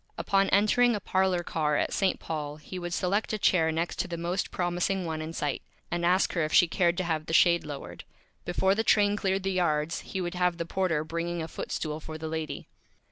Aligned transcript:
Upon 0.17 0.49
entering 0.49 0.95
a 0.95 0.99
Parlor 0.99 1.43
Car 1.43 1.77
at 1.77 1.93
St. 1.93 2.19
Paul 2.19 2.55
he 2.55 2.79
would 2.79 2.91
select 2.91 3.33
a 3.33 3.37
Chair 3.37 3.71
next 3.71 3.99
to 3.99 4.07
the 4.07 4.17
Most 4.17 4.49
Promising 4.49 5.05
One 5.05 5.21
in 5.21 5.31
Sight, 5.31 5.61
and 5.91 6.03
ask 6.03 6.33
her 6.33 6.43
if 6.43 6.51
she 6.51 6.67
cared 6.67 6.97
to 6.97 7.03
have 7.03 7.27
the 7.27 7.33
Shade 7.33 7.63
lowered. 7.63 8.03
Before 8.43 8.73
the 8.73 8.83
Train 8.83 9.15
cleared 9.15 9.43
the 9.43 9.51
Yards 9.51 9.99
he 9.99 10.19
would 10.19 10.33
have 10.33 10.57
the 10.57 10.65
Porter 10.65 11.03
bringing 11.03 11.43
a 11.43 11.47
Foot 11.47 11.71
Stool 11.71 11.99
for 11.99 12.17
the 12.17 12.27
Lady. 12.27 12.67